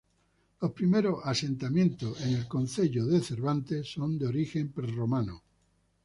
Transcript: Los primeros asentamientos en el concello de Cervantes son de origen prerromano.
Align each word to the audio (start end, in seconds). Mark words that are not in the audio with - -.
Los 0.61 0.71
primeros 0.71 1.19
asentamientos 1.25 2.19
en 2.21 2.33
el 2.35 2.47
concello 2.47 3.05
de 3.05 3.21
Cervantes 3.21 3.93
son 3.93 4.17
de 4.17 4.25
origen 4.25 4.71
prerromano. 4.71 5.43